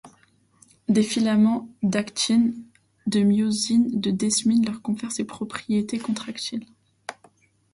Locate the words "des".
0.89-1.03